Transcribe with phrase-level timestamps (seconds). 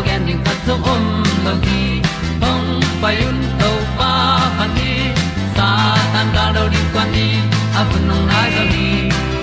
[0.00, 1.04] tu pi zo gen ding khat zo om
[1.44, 2.02] lo gi
[2.42, 4.12] hong pai un to pa
[4.58, 4.92] pa ni
[5.56, 5.68] sa
[6.12, 7.28] tan da do di kwan ni
[7.78, 8.88] a bu nong nai zo ni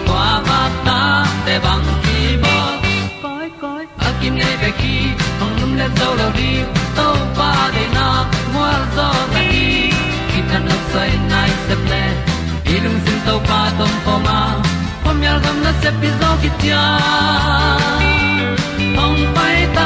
[0.07, 0.99] kwa ba ta
[1.45, 2.55] te bang ki bo
[3.23, 4.95] koi koi a kim nei be ki
[5.39, 6.51] hong lum le zo lo di
[6.97, 8.07] to pa de na
[8.53, 9.67] mo zo ta ni
[10.29, 12.03] ki tan no sai nai se ple
[12.73, 14.39] ilung sin to pa tom ko ma.
[15.03, 16.83] Pom yal gam na se pi zo ki tia
[18.99, 19.85] hong pai ta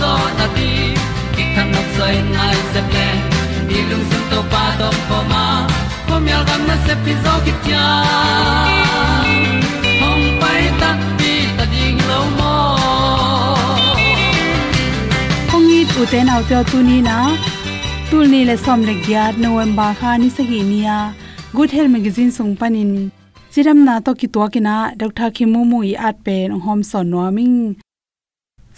[0.00, 0.70] zo na ti
[1.34, 3.08] ki kan nok sai nai se ple
[3.68, 5.44] ni lung sun to pa to pa ma.
[6.08, 7.84] Ko mi al gam na se pi zo ki tia
[10.00, 12.54] hom pai ta ti ta ding lo mo
[15.50, 17.18] kong ni tu te nau te tu ni na
[18.10, 20.98] tu ni le som le gyat november kha ni sa hi ya
[21.56, 22.92] good health magazine sung panin
[23.52, 27.26] chiram na to ki to kina dr khimu mu i at pen hom son no
[27.38, 27.58] ming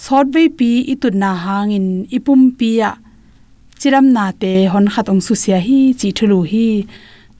[0.04, 1.86] sort ve pi itut na hangin
[2.16, 2.90] ipum pi ya
[3.80, 6.68] chiram na te hon khat ong su sia hi chi thulu hi.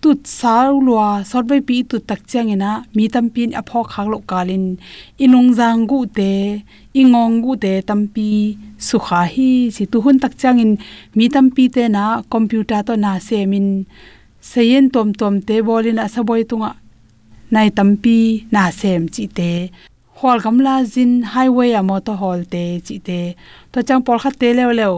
[0.02, 3.80] Tut sau lua sort ve pi tu tak chang ina mi tam pin a pho
[3.92, 4.64] khak lo kalin.
[5.24, 6.32] Inung jang gu te,
[7.00, 8.30] ingong gu te tampi
[8.86, 10.72] su kha hi chi tu hun tak chang in
[11.16, 13.66] mi tampi te na, computer to na se min
[14.50, 16.72] seyen tom tom te bolin asaboi tunga.
[17.54, 18.18] Nai tampi
[18.54, 19.50] na sem chi te
[20.18, 23.20] hol gamla jin highway a motor hall te, chi te.
[23.72, 24.96] To chang por kha te lew lew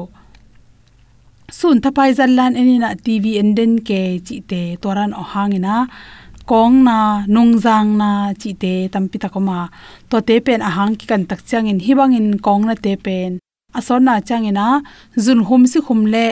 [1.58, 4.62] sun thapai zan lan eni na tv enden ke, chi te.
[4.82, 5.76] Toran o hangina
[6.50, 6.98] kong na
[7.34, 8.74] nungjang na, chi te.
[8.92, 9.58] Tampi takoma
[10.10, 11.80] to te pen ahang ki kan tak chang in.
[11.86, 13.30] Hiwang in kong na te pen.
[13.78, 14.68] Ason na chang ina.
[15.24, 16.26] Zun hum si khum le.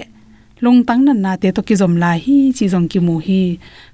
[0.64, 3.43] Lung tang nan na te to ki zom la hi, chi zong ki mu hi.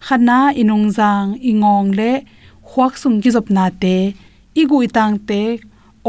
[0.07, 2.11] Khana inung jang ingong le.
[2.69, 3.97] Khwak sung ki zop na te
[4.61, 5.41] igu tang te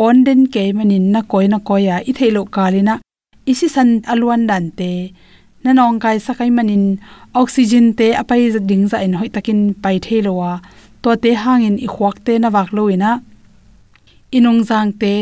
[0.06, 2.96] on den ke manin na koi na koi ya i thailo kalina
[3.52, 4.92] isi san aluan dan te,
[5.64, 6.86] na nong kai sakai manin,
[7.42, 10.52] oxygen te apai ding za in hoi takin pai theilowa
[11.02, 13.12] to te hangin i khwak te na wak loina
[14.38, 15.16] inung jang te,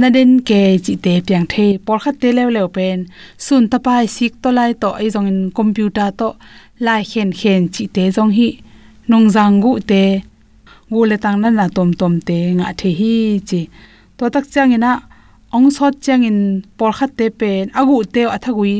[0.00, 2.98] na den ke chi te piang the por kha te lew lew pen,
[3.46, 6.28] sun ta pai sik to lai to ai jong in computer to
[6.86, 8.48] lai khen khen chi te jong hi.
[9.10, 10.02] Nong jang gu te
[10.92, 13.14] gu tang na na tom tom te nga the hi
[13.48, 13.60] chi.
[14.18, 14.92] To tak chang ina,
[15.56, 16.38] ong sot chang in
[16.78, 18.74] por khat te pen, agu te athagui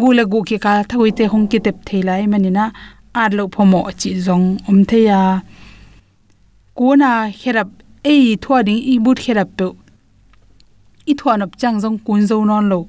[0.00, 2.64] gu gu ki ka thagui te hong ki tep thelai manina
[3.14, 5.20] ar lo phomo chi jong om the ya.
[6.78, 7.10] Kuna
[7.40, 7.68] kherap,
[8.04, 9.66] ei thwa ding i but kherap pe.
[11.10, 12.80] I thwa nop chang jong kun zo non lo,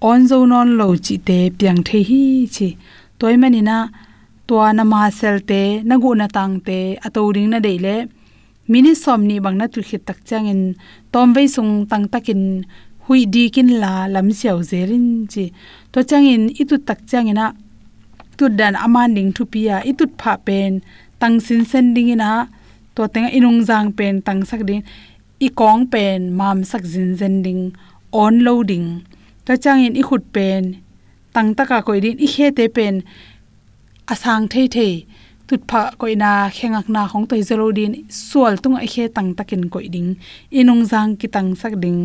[0.00, 2.22] on zo non lo chi te piang the hi
[2.54, 2.68] chi.
[3.18, 3.76] Toy manina
[4.46, 7.96] tua na ma sel te, na gu na tang te, ato ring na dei le.
[8.70, 10.62] Mini somni bangna tu khit tak chang in,
[11.12, 12.42] tom ve sung tang takin
[13.04, 15.44] hui di kin la lam siaw zerin chi.
[15.92, 17.46] To chang in itu tak chang ina
[18.38, 20.72] tu dan aman ding thu pia itut pha pen,
[21.20, 22.30] tang sin sen ding ina
[22.94, 24.82] to tenga inung jang pen tang sak din
[25.46, 27.62] i kong pen mam sak zin zen ding,
[28.12, 29.02] on loading
[29.44, 30.62] to chang in, i khut pen,
[31.34, 32.94] tang taka koi din, i khe te pen
[34.12, 34.92] asang thei thei,
[35.48, 39.62] tut pha koina khengak na hong toi zelo din, sual tung ai khe tang takin
[39.72, 40.10] koi ding.
[40.58, 42.00] Inung jang ki tang sak ding.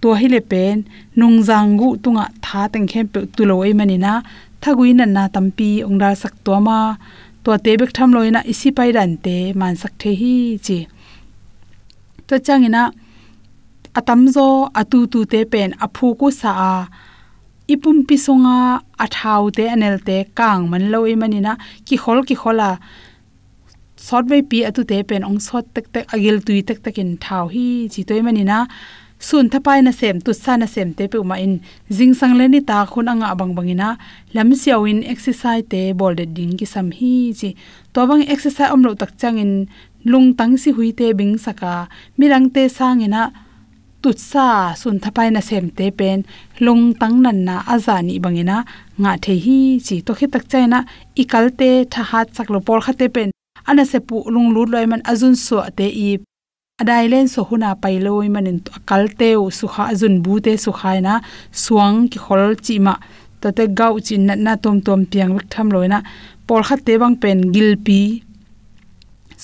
[0.00, 0.76] To hi le pen,
[1.18, 4.12] nung jang gu tunga tha teng khem pe tu lo ei manina
[4.62, 6.78] thagui na na tampi ongda sak to ma.
[7.44, 10.34] To te bek tham loina isi pai dan te, man sak the hi
[10.66, 10.78] chi.
[12.28, 12.82] To changina
[13.98, 14.46] atam zo,
[14.80, 16.74] atu tu te pen, aphu ku sa a.
[17.72, 18.58] Ipum pisonga
[18.98, 21.56] athau te, anel te, kang, man lo e manina
[21.86, 22.78] ki khol, ki khola,
[23.96, 27.48] sot ve pi atu te pen ong sot tek tek agil tui tek tekin thau
[27.54, 28.58] hi, chi toy manina
[29.28, 31.54] sun thapai na sem, tu sa na sem te pe ma in,
[31.96, 33.88] jing sang le ni ta khun anga bang bangina
[34.34, 37.50] lam siaw in exercise te, bol de ding ki sam hi, chi
[37.92, 39.52] to bang exercise om lo tak chang in,
[40.04, 41.72] lung tang si hui te bing saka
[42.18, 43.22] mirang te sang ina
[44.02, 46.18] tut sa sun thapai na sem te pen,
[46.60, 48.58] lung tang nan na azani bangina
[49.00, 50.78] nga the hi chi to khe tak chaina
[51.22, 53.28] ikal te tha hat saklo por khate pen
[53.68, 56.08] ana se pu lung lut loi man azun so ate i
[56.80, 60.52] adai len so huna pai loi manin akal te u su kha azun bu te
[60.64, 61.14] su khaina
[61.62, 62.94] suang ki khol chi ma
[63.40, 65.98] to te gau chi na na tom tom piang wek tham loina
[66.46, 68.00] por khat te bang pen gilpi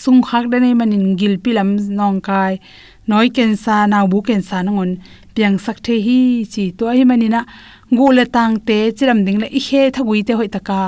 [0.02, 2.54] sung khak da nei manin gilpi lam nong kai
[3.10, 4.92] noi ken sa na bu ken sa ngon.
[5.34, 7.40] Piang sak the hi chi to hi manina
[7.96, 10.80] gu le tang te, chiram ding le i he thagui te hoi taka.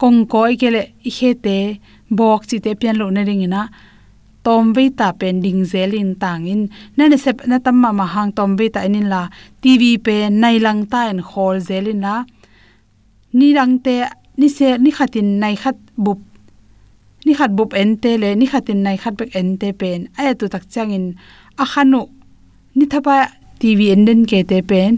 [0.00, 1.58] Kong koi ke le i he te
[2.18, 3.62] bok chi te pian lo na ring ina.
[4.44, 6.62] Tom ve ta pen ding zel in tang in.
[6.96, 9.22] Na ne sep na tam ma ma hang tom ve ta in la.
[9.62, 12.16] Tv pe, nai lang ta en khol zel in la
[13.38, 13.94] ni rang te,
[14.40, 16.20] ni se, ni khatin nai khat bup.
[17.26, 20.00] Ni khat bup en te le, ni khatin nai khat bek en te pen.
[20.18, 21.06] Ai tu tak chang in.
[21.62, 22.00] A khanu
[22.76, 23.16] ni thapa
[23.60, 24.92] tv en den ke te pen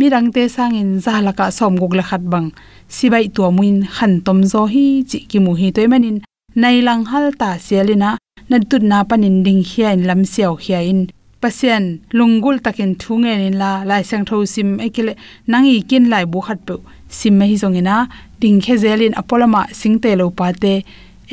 [0.00, 2.48] mi rang te sang in za la ka som gok la khat bang.
[2.96, 6.18] Sibai tu muin khan tom zo hi chi ki mu hi toy manin.
[6.60, 8.10] Nai lang hal ta selina
[8.50, 11.00] na tut na panin ding hia in lam siaw hia in
[11.42, 11.84] pasien
[12.16, 15.12] lungul takin thunge in la, lai sang tho sim ekile,
[15.50, 16.74] nangi kin lai bu khat pe.
[17.18, 17.96] Sim mai zongina
[18.40, 20.74] ding khe zelin apolama singte lo pa te.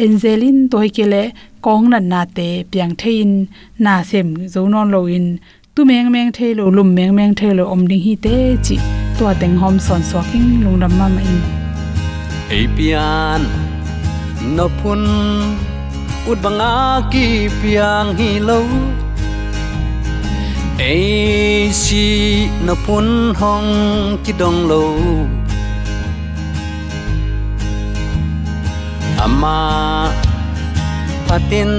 [0.03, 1.23] Enzelin toy kele
[1.65, 3.31] kong na na te piang thein.
[3.83, 5.27] Na sem zo non lo in
[5.77, 8.75] tu meng meng the lo lum meng meng the lo om ding hi te chi.
[9.17, 11.41] To teng hom son swaking king lung ram ma ma in.
[12.49, 12.65] Ei
[14.55, 15.01] no pun
[16.29, 16.73] ut banga
[17.11, 17.25] ki
[17.61, 18.59] piang hi lo
[20.89, 20.93] a
[21.81, 22.05] si
[22.65, 23.07] no pun
[23.39, 23.69] hong
[24.23, 24.83] ki dong lo
[29.25, 29.57] ama
[31.27, 31.71] patin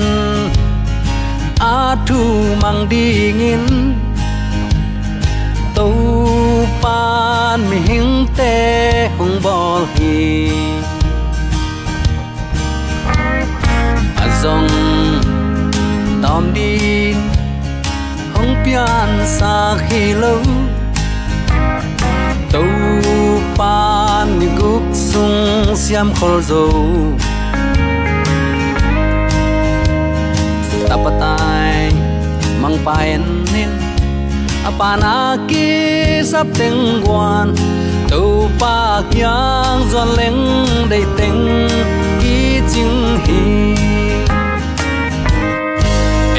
[1.58, 3.94] atu mang dingin
[5.74, 5.90] tu
[6.82, 7.82] pan mi
[8.38, 8.54] te
[9.18, 10.50] hung bol hi
[14.24, 14.70] azong
[16.22, 17.16] à tom din
[18.34, 20.42] hung pian sa khi lâu.
[22.52, 22.64] Tu
[23.56, 26.72] pan mi guk sung siam khol dâu
[30.88, 31.47] tapatan
[32.84, 33.72] pa en nin
[34.64, 35.66] à, apana à, ki
[36.30, 37.48] sap teng wan
[38.10, 38.22] tu
[38.60, 38.76] pa
[39.12, 40.42] kyang zon leng
[40.90, 41.42] dei teng
[42.20, 42.38] ki
[43.26, 43.42] hi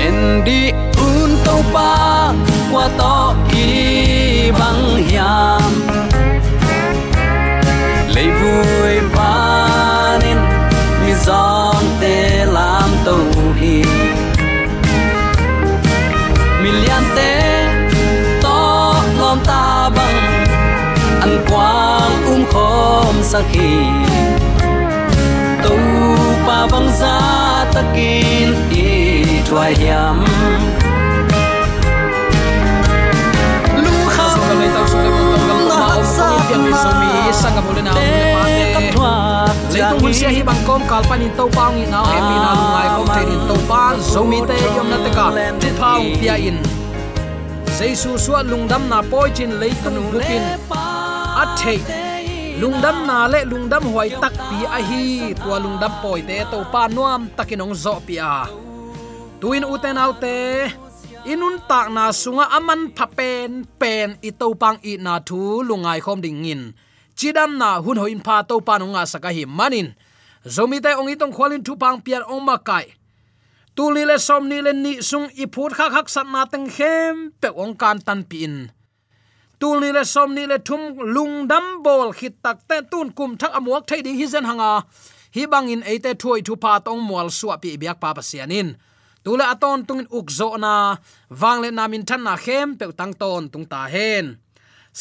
[0.06, 0.62] en di
[1.08, 1.92] un tu pa
[2.72, 3.16] qua to
[3.52, 3.68] ki
[4.60, 5.72] bang hiam
[8.16, 10.38] lấy vui ba nên
[11.02, 13.39] mi giòn te làm tôi
[23.30, 23.74] sakhi
[25.62, 25.74] to
[26.46, 27.16] pa bang za
[27.74, 28.88] takin i
[29.46, 30.18] twai hiam
[33.84, 36.66] lu kha ka le tau su le mo tong gal ma om ko i pian
[36.66, 38.10] mi so mi sanga mo le na le
[38.98, 39.14] pa
[39.70, 42.02] te le tung hun sia hi bang kom kal pan in to pa ngi na
[42.10, 45.02] he pi na lu ngai kom te in to pa zo mi te yom na
[45.06, 45.30] te ka
[45.62, 46.62] tu phao pia in.
[47.78, 50.44] Jaisu suat lungdam na poi chin leitung bukin
[51.42, 52.09] a thei
[52.60, 55.04] lungdam na le, lungdam huai tak pi a hi.
[55.40, 58.34] Tua lungdam poi te, to pa nuam takinong zo pi a.
[59.40, 60.68] Tuin uten autte
[61.32, 66.20] inun tak na sunga aman phapen pen i to pang i na thu lungai khom
[66.24, 66.62] ding in
[67.20, 69.96] chidam na hun hoin pha to pa nonga saka hi manin.
[70.48, 72.86] Zomi te ong itong khwalin thu pang pian ong ma kai.
[73.76, 76.68] Tu li le som ni le ni sung i phut khak khak sat na teng
[76.76, 78.56] khem pe ong kan tan pi in
[79.60, 80.82] tu ni le som ni le thum
[81.16, 84.74] lung dam bol khit tak te tun kum thak amuak thai ding hi zen hanga.
[85.36, 88.70] Hi bangin ate thuai thu pa tong mual suwa pi biak pa pa sianin
[89.24, 90.74] tula aton tungin ukzo na.
[91.42, 94.26] Wangle namin than na khem pe tang ton tung ta hen.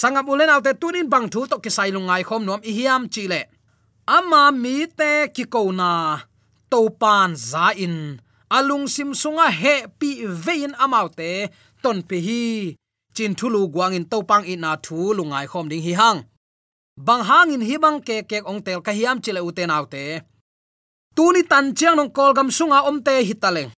[0.01, 3.41] Sangam ulen autte tunin bang thu to ki sai lungai khom nom i hiam chile
[4.17, 5.93] ama mi te ki ko na.
[6.71, 7.97] To pan za in.
[8.57, 10.11] Alung sim sunga he pi
[10.45, 11.31] vein amaute
[11.83, 12.45] ton pe hi
[13.19, 16.19] chin thulu guang in topang in na thu lungai khom ding hi hang.
[17.07, 20.03] Bang hang in hi bang ke ke ong tel ka hiam chile ute tu
[21.17, 23.71] tuni tan chiang nong kol gam sunga om te hitaleng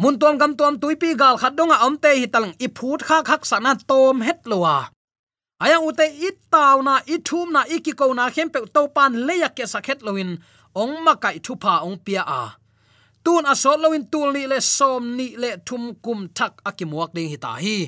[0.00, 3.42] mun tom gam tom tuipi gal khat donga om te hitaleng i phut kha khak
[3.50, 4.76] sana tom het lowa
[5.86, 8.82] u te it taw na, i thum na, i ki ko na khem pe to
[8.96, 10.30] pan leya ke sakhet loin
[10.82, 12.44] ong ma kai thu pa ong pia a.
[13.24, 17.38] Tun asol loin tul ni le som ni le thum kum thak akimuak ding hi
[17.44, 17.78] ta hi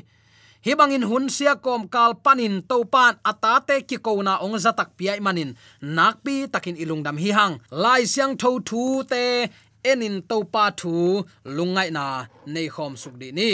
[0.66, 5.22] hibangin hun sia kom kal panin to pan atate ki ko na ong zatak piai
[5.22, 5.54] manin.
[5.96, 7.54] Nakpi takin ilungdam hi hang.
[7.70, 9.46] Lai siang tho thu te
[9.90, 11.22] enin to pa thu
[11.56, 12.04] lungai na
[12.52, 13.50] nei khom suk di ni.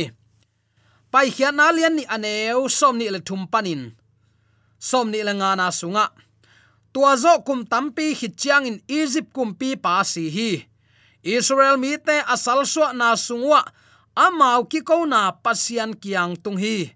[1.13, 3.83] Pai khian na lian ni aneu som ni le thum panin.
[4.89, 6.07] Som ni le nga na sunga.
[6.93, 10.51] Tua zo kum tampi hi chiang in egypt kum pi pa si hi.
[11.37, 13.61] Israel mi te asal so na sungwa
[14.25, 16.93] amau ki ko na pasian kiang tung hi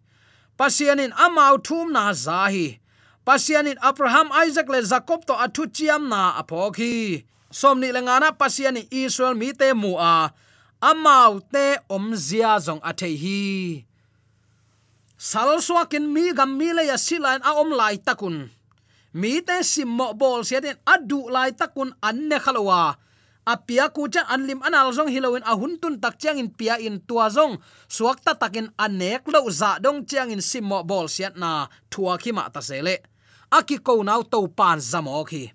[0.58, 2.78] pasianin amau thum na zahi.
[3.26, 7.24] Pasianin abraham, isaac le jacob to athu chiam na aphok hi.
[7.50, 8.30] Som ni lenga na
[8.90, 10.32] israel mi te mu a.
[10.82, 13.84] Amau te om zia zong athei hi.
[15.18, 18.50] Sal swakin mi gam mi le ya silain a om lai takun.
[19.12, 22.96] Mi te sim mo bol siatin den adu lai takun an ne khalowa
[23.46, 27.30] apia ku cha anlim anal zong hilawin a huntun tak chiang in pia in tua
[27.30, 27.62] zong.
[27.86, 32.18] Suak ta takin anek lo za dong chiang in sim mo bol siat na thua
[32.18, 33.06] khi ma ta sele.
[33.54, 35.54] Aki ko nau to pan zamo khi.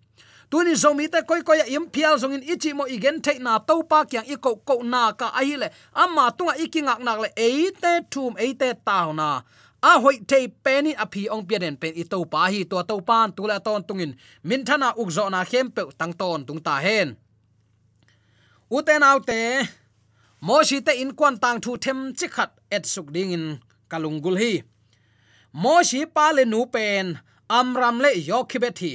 [0.52, 3.84] Tuni zomi te koi koi im phial zong in ichi mo igen te na to
[3.84, 5.68] pa kyang i ko ko na ka ai le.
[5.92, 9.44] Amma tunga ikingak nak le eite thum eite taw na.
[9.84, 12.64] A hoi te peni a phi ong pian pen i to pa hi.
[12.72, 14.16] To to pan tu la ton tungin.
[14.48, 17.20] Min thana ukzo na khem pe tang ton tung ta hen
[18.78, 19.40] uten autte
[20.48, 23.46] mo shi te in kwan tang thu them chi khat et suk ding in
[23.92, 24.54] kalungul hi.
[25.62, 27.08] Mo shi pa le nu pen
[27.60, 28.94] amram le yokhibet hi.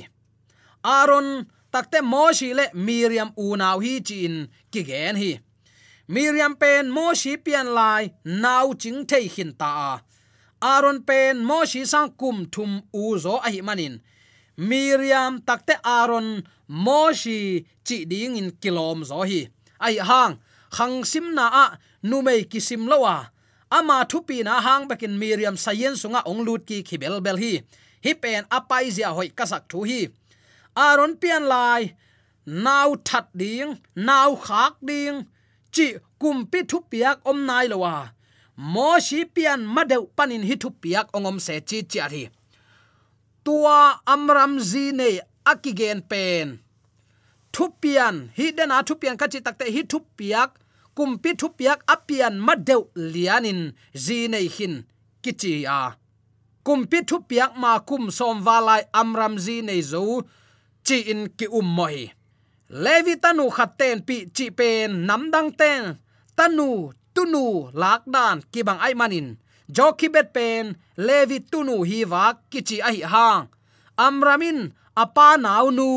[0.99, 1.29] Aron
[1.73, 4.35] takte moshi le miriam unaw hi chin
[4.73, 5.33] ki gen hi.
[6.09, 10.01] Miriam pen, moshi pian lai naw ching thei hin ta.
[10.63, 13.95] Aron pen, moshi sang kum thum u zo a hi manin
[14.57, 16.29] miriam takte aron
[16.69, 19.41] moshi chi ding in kilom zo hi
[19.87, 20.35] ai hang,
[20.77, 21.67] khang sim na a,
[22.09, 23.17] nu mei ki sim lowa
[23.79, 27.53] ama thupi na hang bakin miriam sayen sunga ong lut ki khibel bel hi.
[28.05, 30.01] Hi pen apai zia hoi kasak thu hi.
[30.87, 31.83] Aron pian lai,
[32.47, 33.71] nau that ding,
[34.09, 35.17] nau khak ding,
[35.75, 35.87] chi
[36.21, 37.95] kum pi thu piak om nai lowa
[38.73, 42.25] mo shi pian madeu panin hi thu piak ongom se chi chi ari
[43.45, 43.79] tua
[44.15, 45.17] amram zi nei
[45.53, 46.47] akigen pen
[47.57, 49.67] thupian hi den thu thupian kachi takte.
[49.75, 50.51] Hi thu piak
[50.97, 52.83] thupiak pi thu piak apian madeu
[53.13, 53.61] lianin.
[54.05, 54.75] Zi nei hin
[55.23, 55.81] kichi a
[56.67, 60.03] kumpi pi thu piak ma kum som walai amram zi nei zo
[60.87, 61.99] chi in ki um moi
[62.85, 65.83] levi tanu khaten pi chi pen namdang ten
[66.39, 66.69] tanu,
[67.15, 67.45] tunu
[67.81, 69.29] lakdan kibang ai manin.
[69.77, 70.65] Joki bet pen,
[71.07, 73.43] levi tunu hi wa kichi ai hang
[74.07, 74.59] amramin
[75.03, 75.89] apa naunu nu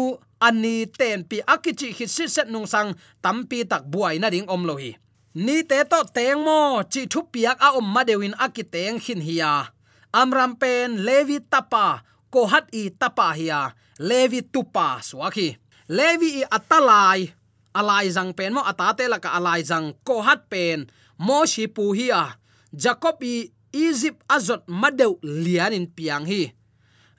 [0.47, 4.63] ani ten pi akichi hi si set nung sang tampi tak buai na ding om
[4.69, 4.91] lohi
[5.33, 9.69] ni te to teng mo, chi thu piak a om ma dewin akiteng hin hiya.
[10.11, 12.01] Amram pen, levi tapa
[12.33, 13.61] kohat i tapa hiya.
[13.99, 15.57] Levi tupa swaki
[15.89, 17.29] levi i atalai,
[17.75, 22.07] alai zang pen mo atate la ka alai zang kohat pen, mo shi pu hi
[22.13, 22.25] a
[22.73, 26.53] jacob i egypt azot madeu lianin piang hi.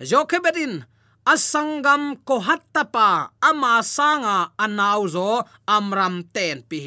[0.01, 0.83] Jokebetin
[1.33, 3.09] asangam ko hatta pa
[3.49, 5.31] ama sanga anau zo
[5.77, 6.83] amram ten pi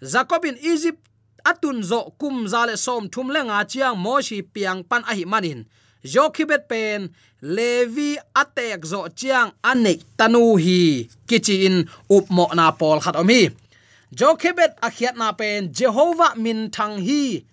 [0.00, 1.00] zakobin, egypt,
[1.44, 5.64] atun zo kum zale som thum le chiang moshi piang pan ahi manin.
[6.04, 11.08] Jokhibet pen, levi atek zo chiang anek tanu hi.
[11.28, 13.50] Kichi in up mo na pol khat omi.
[14.12, 17.44] Jokhibet akhiat na pen jehovah min thang hi.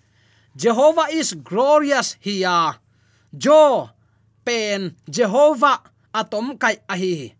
[0.56, 2.80] Jehovah is glorious, hiya.
[3.36, 3.90] Jo
[4.48, 5.84] pen jehovah
[6.20, 7.16] atom kai ahi.
[7.28, 7.38] Hi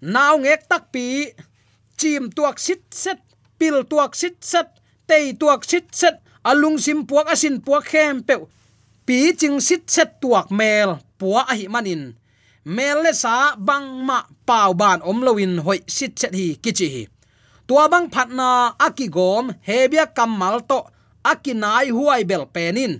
[0.00, 1.34] naw ngek tak pi,
[1.98, 3.18] chim tuak sit set,
[3.58, 8.34] pil tuak sit set, tei tuak sit set, alung sim puak asin puak khem pe
[9.06, 12.14] pi ching sit set tuak mel puak ahi manin.
[12.68, 17.02] Mel le sa bang ma pau ban om lowin hoi sit set hi kichi hi.
[17.66, 20.80] Tua bang phatna aki gom, hebia kamal to,
[21.24, 22.92] aki nai huai bel penin.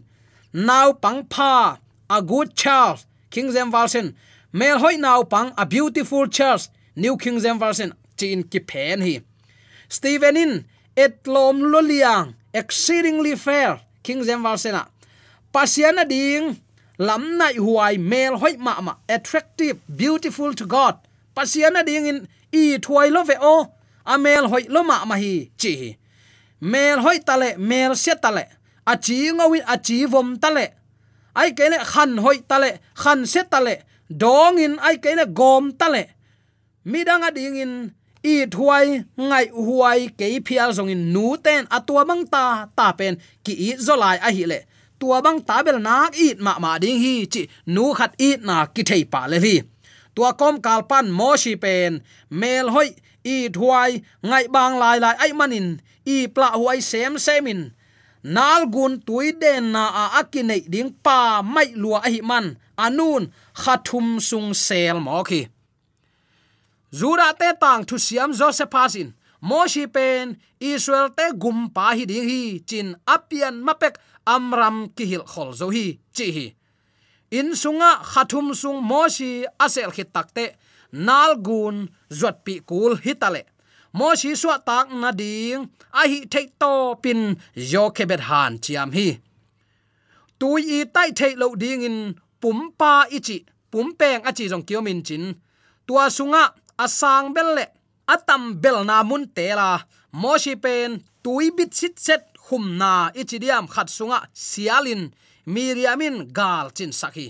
[0.53, 1.79] Naw pang pha
[2.11, 4.15] a good charles king james version.
[4.53, 6.69] Mel hoi nau pang, a beautiful church.
[6.97, 7.95] New king james version.
[8.17, 9.23] Chin ki pen hi.
[9.91, 13.81] Et etlom loliang exceedingly fair.
[14.03, 14.89] King james version a.
[15.55, 16.61] Pasiana ding,
[16.99, 18.95] lam nai huai, mel hoi ma ma.
[19.09, 20.99] Attractive, beautiful to god.
[21.37, 23.73] Pasiana ding in, i thuai lo ve o.
[24.07, 25.97] A mel hoi lo ma ma hi, chi
[26.61, 28.49] mel hoi tale mel se tale
[28.87, 30.75] a chi ngawin a chi vom tale
[31.41, 31.79] ai cái kele
[32.49, 33.77] ta hoi khăn xét ta lệ
[34.21, 36.07] dong in ai cái này gom ta lệ.
[36.85, 37.89] Mi đang ở ading in
[38.23, 42.93] i thuai ngai huai ke phial zong in nu ten atua à băng ta ta
[42.99, 44.59] pen ki i zolai a hi le
[44.99, 48.67] tua bang ta bel nak ít ma ma ding hi chi nu khat i na
[48.75, 49.55] ki thei pa le hi
[50.15, 51.93] tua kom kalpan mo shi pen
[52.31, 52.89] mel hoi
[53.25, 53.91] i thuai
[54.29, 55.69] ngai bang lai lai ai manin
[56.05, 57.61] i pla huai sem semin
[58.23, 62.57] nal gun tui na a akine ding pa mai lua a hi man.
[62.79, 65.49] Anun, khathum sung sel mo khi
[66.93, 72.29] zura te tang thu siam joseph pasin moshi pen, israel te gum pa hi ding
[72.29, 72.61] hi.
[72.69, 73.95] Chin apian mapek,
[74.27, 76.47] amram kihil khol zo hi, chi hi.
[77.31, 80.45] In sunga, khathum sung moshi asel khit takte
[80.93, 83.43] nalgun zot pi kul hitale
[83.93, 85.63] mo si suwa tak na ding.
[86.01, 86.73] A hi thei to
[87.03, 87.21] pin
[87.73, 89.09] yo kebet han chiam hi.
[90.39, 91.99] Tui i tai thei lo ding in
[92.41, 93.37] pum pa ichi
[93.71, 95.25] pum peng achi jong kyo min chin.
[95.87, 96.45] Tua sunga
[96.85, 97.65] asang bel le
[98.15, 99.71] atam bel na mun te la.
[100.21, 100.91] Mo si pen,
[101.23, 105.03] tui bit sit set khum na ichi diam khat sunga, sialin,
[105.53, 107.29] miriamin gal chin sakhi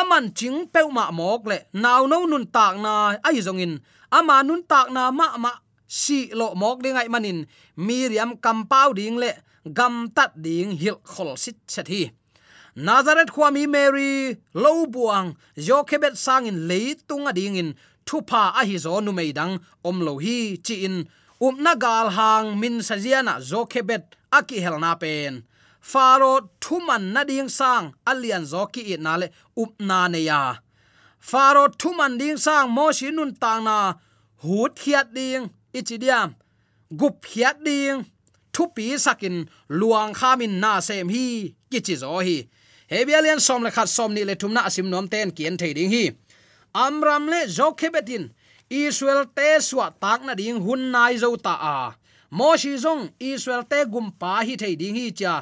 [0.00, 2.92] aman ching peuma mok le naw no nun tak na
[3.26, 3.74] ai zong in.
[4.18, 5.50] Ama nun tak na ma ma
[5.86, 7.46] si lo mok ding ai manin
[7.76, 9.30] miriam kampau ding le
[9.78, 12.10] gam tat ding hil khol sit set hi.
[12.76, 17.70] Nazareth khwami mary lo buang jochebet sangin leitung ading in
[18.06, 19.54] thupa a hi zo nu meidang
[19.88, 20.96] om lo hi chi in.
[21.46, 25.44] Umna gal hang min sajiana jokebet aki helna pen
[25.90, 29.26] faro thuman na ding sang alian zoki i na le
[29.62, 30.42] up na ne ya.
[31.30, 33.94] Faro thuman ding sang, mo shi nun tang na,
[34.42, 35.42] hut khiat ding
[35.78, 36.28] ichidiam
[37.00, 37.98] gup hiat ding
[38.56, 39.36] thu pi sakin
[39.68, 41.26] luang khamin na sem hi.
[41.70, 42.36] Kichi zo hi.
[42.92, 46.04] Hebelian som le khat som ni le thumna asim nom ten kien thei hi.
[46.84, 48.24] Amram le jokhebetin
[48.70, 51.76] israel te swa tak na ding hun nai zo ta a
[52.38, 55.34] moshi zong israel te gum pa hi thei hi cha.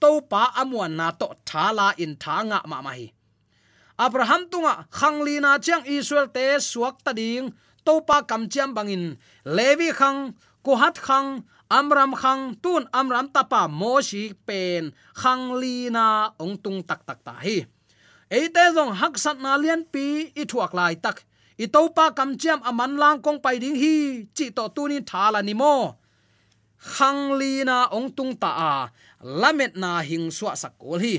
[0.00, 3.06] To pa amuan na to thala in thanga ma ma hi.
[4.04, 7.46] Abraham tunga khangli na chang israel te suak ta ding
[7.90, 10.30] topa kamchiam bangin, levi khang
[10.62, 17.18] kohat khang, amram khang, tun amram tapa moshi pen, khang lina ong tung tak tak
[17.26, 17.66] ta hi.
[18.30, 21.26] Eite zong hak sat na lian pi, i thuak lai tak.
[21.58, 23.96] I topa kamchiam aman lang kong pai ding hi,
[24.36, 25.98] chi to tu thala ni mo.
[26.94, 28.72] Khang lina ong tung ta a,
[29.40, 31.14] lamet na hing suwa sakol hi.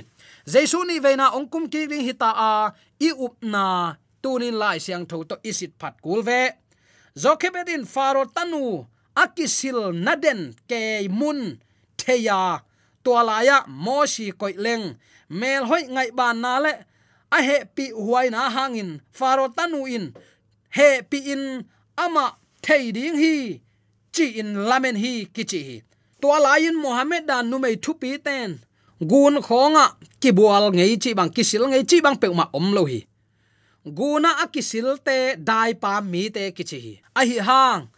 [0.47, 2.53] Jesu ni veina ong kum ki hi hita a,
[3.07, 3.65] i up na
[4.23, 6.60] tunin lai siang tho to isit phat kul ve
[7.15, 11.59] zokhebedin faro tanu akisil naden ke mun
[11.97, 12.61] theya.
[13.03, 14.95] Tualaya moshi koileng
[15.29, 16.73] mel hoi ngai ban na le
[17.31, 19.01] a he pi huai na hangin.
[19.11, 20.13] Faro tanu in.
[20.69, 21.65] He pi in
[21.97, 23.61] ama thei ding hi.
[24.13, 25.77] Chi in lamen hi kichi hi.
[26.21, 26.27] To
[26.83, 28.59] mohammed dan nu mei thupi ten.
[29.01, 32.85] Gun khonga ki bual ngei chi bang kisil ngei chi bang pe ma om lo
[32.85, 32.99] hi
[33.85, 37.89] guna akisil te dai pa mi te kichi a hi hang,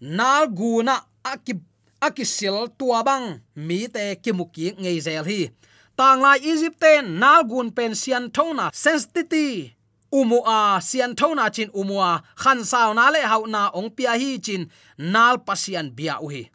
[0.00, 0.94] nal guna
[1.24, 1.58] akib
[2.00, 5.50] akisil tua bang mi te kimuki ngei zel hi
[5.98, 9.76] tang lai egypt ten nal gun pen sian thona sensitivity.
[10.12, 12.22] Umu a sian thona chin umua.
[12.34, 14.66] Khan sao na le hau na ong pia hi chin
[14.98, 16.50] nal pasian bia u hi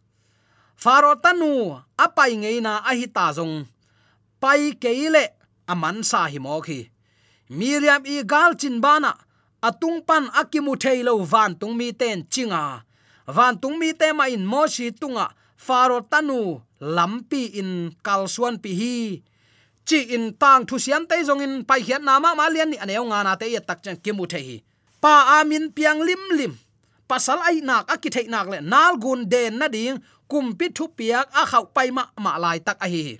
[0.75, 1.51] faro tanu,
[1.97, 3.55] apai ngei na a hi ta zong.
[4.41, 5.23] Pai keile,
[5.71, 6.79] aman sa hi mo khi
[7.49, 9.13] miriam i gal chin bana.
[9.61, 12.83] Atung pan akimu thailo van tung mi ten chinga.
[13.27, 15.29] Van tung mi te ma in mo shi tunga.
[15.57, 19.21] Faro tanu lampi in kalsuan pi hi.
[19.87, 22.77] Chi in tang thu siam te zong in pai hian na ma ma lian ni.
[22.77, 24.57] Aneu nga na te ya tak chen kimu the hi.
[25.01, 26.53] Pa amin piang lim lim.
[27.09, 28.61] Pasal ai nak aki thei nak le.
[28.61, 29.97] Nal gun den na ding.
[30.29, 33.19] Kumpi thu piak a khau pai ma ma lai tak a hi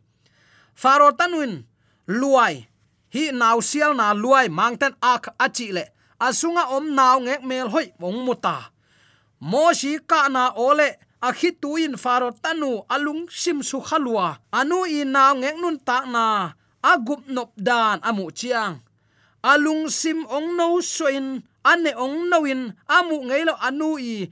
[0.76, 1.64] faro tanuin
[2.08, 2.68] luai
[3.16, 5.86] hi naw sial na luai mangten ak achi le.
[6.20, 8.58] Asunga om naw ngek mel hoi mong muta
[9.40, 10.90] mo shi ka na ole
[11.28, 14.28] akhi tu in faro tanu alung sim su khalwa
[14.60, 16.24] anu i naw ngek nun ta na
[16.92, 18.76] agup nop dan amu chiang.
[19.52, 22.62] Alung sim ong no soin ane ong noin
[22.98, 24.28] amu ngeilo anu i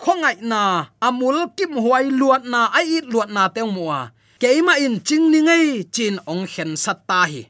[0.00, 0.60] khongai na
[1.06, 4.12] amul kim huai luat na ai it luat na teng mua.
[4.40, 7.48] Keima in ching ni ngei, chin ong hen sat ta hi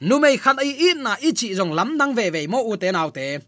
[0.00, 2.88] nu mei khan ai in na ichi jong lam dang ve ve mo u te
[2.92, 3.38] nau te.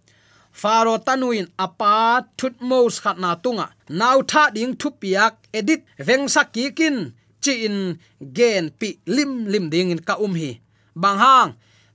[0.52, 3.66] Faro tanuin apa thut mos khat na tunga.
[3.88, 6.96] Nau tha ding thu piak edit veng saki kin,
[7.42, 7.76] chi in
[8.36, 10.60] gen pi lim lim ding in ka um hi.
[10.94, 11.50] Bang hang,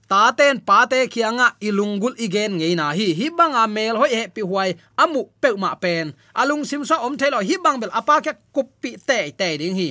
[0.07, 3.07] ta ten pa te khianga ilungul igen ngei na hi.
[3.19, 6.13] Hi banga mel hoi he pi huai amu pe ma pen.
[6.33, 9.89] Alung sim so om thelo hi bang bel apa ke kupi te te ding hi.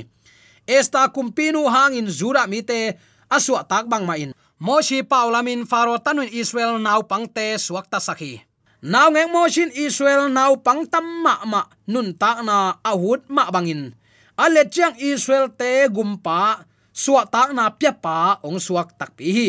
[0.67, 2.97] Esta kumpinu hangin zura mi te
[3.29, 4.33] aswa tak bang ma in
[4.65, 8.41] moshi paulamin faro tanun israel nau pangte suakta sakhi.
[8.81, 13.93] Naw ngeng moshin israel nau pangtam ma ma nun ta na ahut ma bangin.
[14.41, 16.65] Ale chiang israel te gumpa
[16.97, 19.49] suwa ta na pya pa ong suak tak pi hi.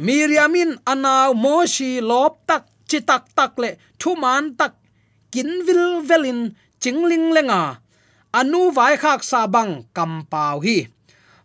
[0.00, 4.80] Miriamin anaw moshi lop tak, chitak tak le thuman tak
[5.28, 7.84] kinvil velin chingling lenga.
[8.32, 10.88] Anu vai khak sa bang kampau hi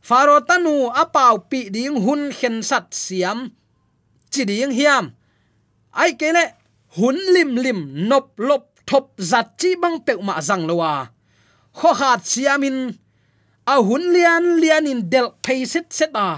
[0.07, 3.39] faro tanu apau pi ding hun khen sat siam,
[4.31, 5.05] chi ding hiam.
[6.01, 6.45] Ai kele
[6.97, 10.93] hun lim lim nop lop thop zat chi bang pe ma zang lowa
[11.77, 12.77] kho khat siamin,
[13.73, 16.29] a hun lian lian in del paiset set a.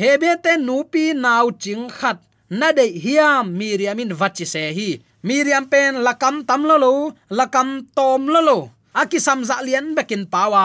[0.00, 2.18] Hebe te nupi nau ching khat,
[2.58, 4.88] na de hiam miriam in vachi se hi.
[5.28, 6.92] Miriam pen lakam tam lo lo,
[7.38, 8.58] lakam tom lo lo.
[9.00, 10.64] Aki samza lian bekin pawa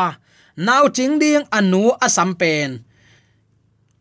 [0.55, 2.83] naw ching ding anu asam pen.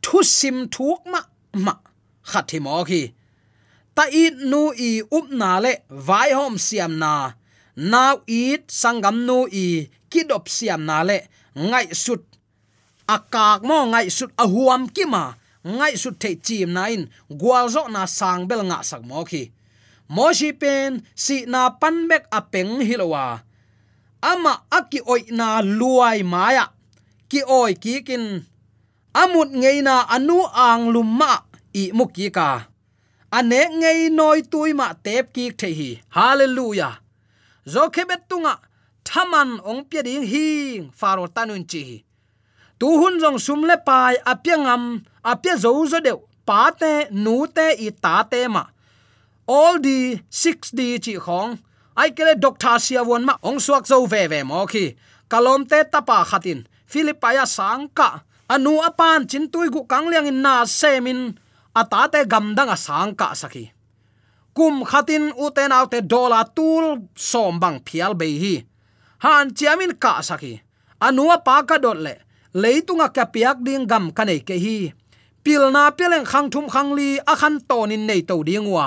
[0.02, 1.20] Thu sim thuk ma
[1.64, 1.74] ma
[2.30, 3.02] khat hi mo khi.
[3.94, 5.72] Ta it nu i up na le,
[6.06, 7.32] vai hom siam na.
[7.76, 9.66] Naw it sangam nu i
[10.10, 11.18] kidop siam na le.
[11.54, 12.22] Ngai sut
[13.14, 15.24] akak mo ngai sut ahuam kima
[15.76, 17.02] ngai sut the chim nain
[17.40, 19.42] gwal zo na sang bel nga sak mo khi.
[20.14, 23.26] Mo shi pen, si na pan bek apeng hilowa
[24.30, 25.46] ama aki oi na
[25.78, 26.64] luai maya.
[27.30, 28.24] Ki oi ki kin
[29.22, 31.32] amut ngei na anu ang lumma,
[31.80, 32.48] i muki ka.
[33.37, 36.94] Ane ngei noi tui ma tep ki the hi hallelujah.
[37.72, 38.54] Zo khebet tunga,
[39.06, 41.84] thaman ong pye ding hing faro tanun chi
[42.78, 44.82] tu hun jong sum le pai apya ngam
[45.32, 46.12] apya zo zo de
[46.48, 46.92] pa te,
[47.24, 48.62] nu te, i ta te ma.
[49.56, 49.98] All the
[50.30, 51.52] 6 d chi khong
[52.00, 54.94] ai kele doctor sia won ma ong suak zo ve ve mo khi.
[55.30, 56.61] Kalom te tapa khatin.
[56.90, 58.09] Philipaya sangka
[58.54, 61.20] anu apan chin tui gu kangliang in na semin.
[61.80, 63.74] Ata te gam dang a sangka saki
[64.54, 66.85] kum khatin uten autte dola tul
[67.30, 68.54] som bang phial be hi.
[69.24, 70.62] Han chiamin ka saki
[71.07, 72.14] anua pa ka dot le.
[72.62, 74.78] Leitunga ka piak ding gam kanei ke hi.
[75.44, 78.87] Pilna pileng khang thum khang li a khan tonin nei to ding wa.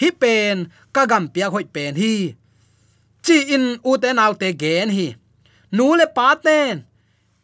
[0.00, 0.56] Hi pen
[0.94, 2.14] ka gam piak hoi pen hi
[3.26, 5.08] chi in u te nau te gen hi.
[5.76, 6.86] Nu le pa ten.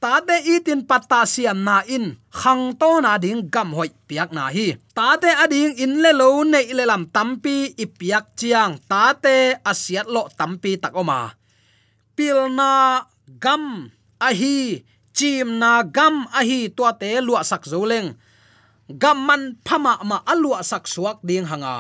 [0.03, 2.07] Ta te itin patta siam na in.
[2.41, 4.67] Khang to na ding gam hoi piak na hi.
[4.97, 8.73] Ta te ading in le lo nei le lam tampi i piak chiang.
[8.91, 9.37] Ta te
[9.71, 11.21] asiat lo tampi tak oma.
[12.17, 12.71] Pil na
[13.45, 13.65] gam
[14.27, 14.57] a hi.
[15.17, 18.09] Chim na gam a hi to te lua sak zo leng.
[19.03, 21.77] Gam man phama ma alua sak suak ding hanga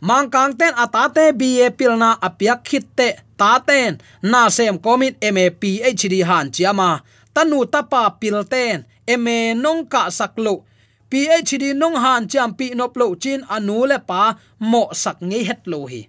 [0.00, 3.08] mang kang ten atate ba pilna apiak khitte
[3.38, 7.02] ta ten na sem komit ma phd han chiama.
[7.34, 8.86] Tanu tapa pilten.
[9.06, 10.64] Eme nong ka saklo.
[11.10, 14.36] Phd nong han cham pi nop lo chin anu le pa
[14.70, 16.02] mo sak nge het lo hi.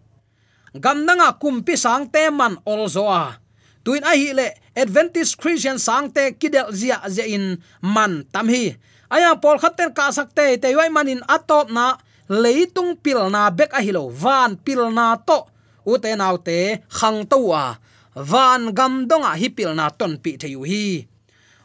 [0.83, 3.05] Gam nanga kum pi sang te man ol zo
[3.83, 7.45] tuin a hi le adventist christian sang te kidel zia ze in
[7.81, 8.77] man tam hi.
[9.09, 11.97] Aya pol khatten ka sakte te yoi manin atop na
[12.29, 15.39] leitung pilna bek a hilo, van pilna to.
[15.85, 17.77] U te nau te, khang to a.
[18.15, 21.07] Van gam donga hi pilna ton pi theyu hi.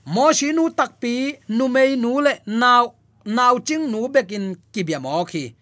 [0.07, 2.85] Mo shi nu tak pi, nu mei nu le naw
[3.25, 5.55] naw ching nu bekin kibya mo khi.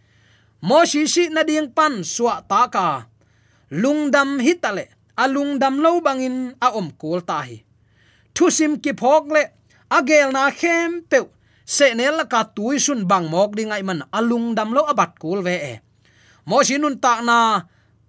[0.62, 3.06] Mo shi shi na ding pan suwa ta ka.
[3.70, 4.84] Lungdam hitale
[5.16, 7.56] alungdam lo bangin a om kul ta hi.
[8.34, 9.42] Thu sim ki phok le
[9.90, 11.18] agel na khem pe
[11.64, 15.56] se nel ka tui sun bang mok ding ai man alungdam lo abat kul ve
[15.72, 15.74] e.
[16.48, 17.38] Mo shi nun ta na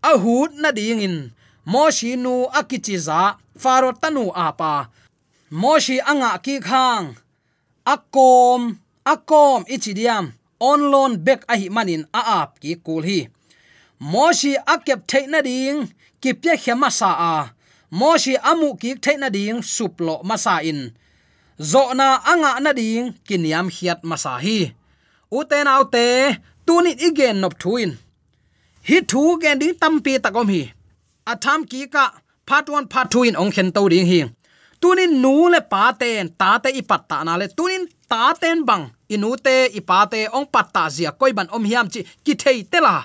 [0.09, 1.17] a hut na ding in.
[1.65, 4.89] Mo shi nu akichi za, faro tanu apa
[5.53, 7.15] mo shi anga ki khang.
[7.85, 8.61] Akom
[9.05, 13.19] akom ichidiam on loan back a hi manin a ap ki kul hi.
[13.99, 17.35] Moshi akep theina ding, ki pye khema sa a.
[17.99, 20.91] Moshi amu ki theina ding suplo masa in
[21.59, 24.73] zo na anga na ding, kiniam hiat masahi.
[25.31, 27.91] Uten autte tunit igen nop thuin.
[28.87, 30.63] Hi thu gen ding tampi takom hi.
[31.31, 32.05] Atham ki ka
[32.45, 34.19] part 1 part 2 in ong khen to ding hi.
[34.81, 37.47] Tunin nu le pa ten, ta te ipat ta na le.
[37.57, 42.01] Tunin ta ten bang inute ipate ong pat ta zia koi ban om hiam chi
[42.25, 42.95] ki thei tela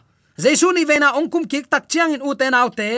[0.43, 2.89] jesu ni vena ong kum kik tak chiang in uten autte,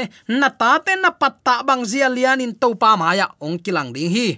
[0.40, 3.90] na ta te na pat ta bang zia lian in to pa maya ong kilang
[3.94, 4.28] ding hi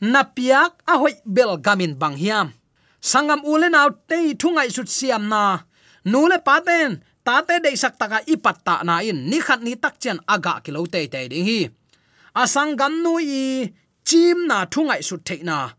[0.00, 2.52] na piak a hoi bel gamin bang hiam.
[3.00, 5.58] Sangam ule out te thungai sut siam na.
[6.04, 9.30] Nule paten tate ta te de sak taka ipat ta na in.
[9.30, 11.68] Ni khat ni tak chen aga kilo te te ding hi.
[12.34, 13.72] Asang gam nu i
[14.04, 15.70] chim na thungai sut the na.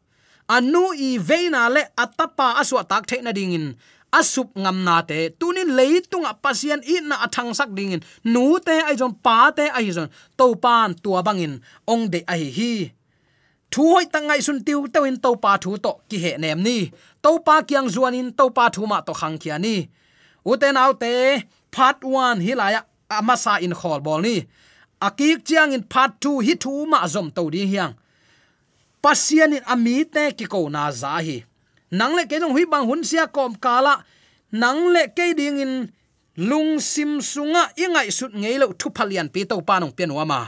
[0.49, 3.75] Anu i veina le atapa aswa tak the na ding in.
[4.07, 8.01] Asup ngam na te, tunin leitung a pasian i na athang sak ding in.
[8.23, 12.47] Nu te ai jon pa te ai jon to pan tua bangin ong de ai
[12.57, 12.96] hi
[13.77, 16.77] thu hoi tangai sun tiu to in to pa thu to ki he nem ni.
[17.23, 19.75] To pa kyang zuan in to pa thu ma to khang kia ni.
[20.51, 21.13] Uten autte
[21.75, 22.81] part 1 hilaya
[23.17, 24.35] amasa in khol bol ni.
[25.07, 27.93] Akik chiang in part 2 hi thu ma zom to di hiang.
[29.03, 31.37] Pasian in ami te ki ko na za hi.
[31.99, 33.93] Nang le ke dong hui bang hun sia kom kala
[34.61, 35.73] nang le ke ding in
[36.49, 40.25] lung sim sunga ingai sut ngei lo thu phalian pi to pa nong pian wa
[40.31, 40.41] ma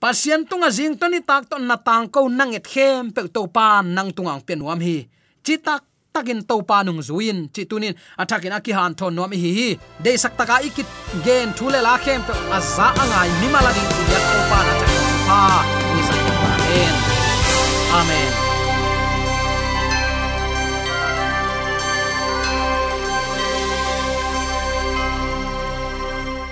[0.00, 3.84] pasian tunga jing toni tak ton na tang ko nang et khem pe to pa
[3.84, 4.96] nang tungang pen wam hi.
[5.44, 5.84] Chi tak
[6.14, 9.68] takin to pa nung zuin, chi tunin athakin aki han thon nom hi hi.
[10.04, 10.88] De sak taka ikit
[11.24, 14.86] gen thule la khem pe azza angai nimala ding ya to pa na cha.
[15.28, 15.40] Pa
[15.94, 16.48] ni sa pa.
[16.80, 16.94] En
[18.00, 18.49] amen.